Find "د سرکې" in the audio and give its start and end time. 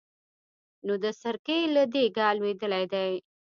1.03-1.57